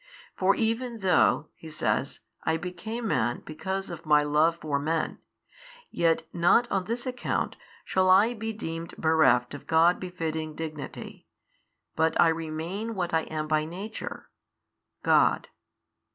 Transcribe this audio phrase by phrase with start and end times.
[0.35, 5.19] For even though (He says) I became Man because of My Love for men,
[5.91, 11.27] yet not on this account shall I be deemed bereft of God befitting Dignity,
[11.95, 14.31] but I remain what I am by Nature,
[15.03, 15.49] God.